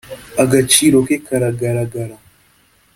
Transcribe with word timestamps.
Agaciro 0.43 0.97
ke 1.07 1.15
karagaragara. 1.27 2.17